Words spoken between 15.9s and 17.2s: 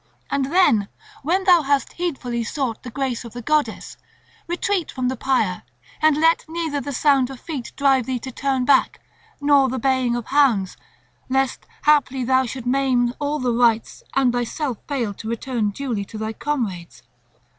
to thy comrades.